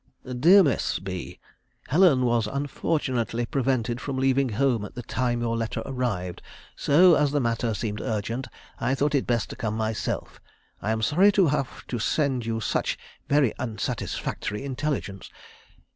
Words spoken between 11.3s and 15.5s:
to have to send you such very unsatisfactory intelligence.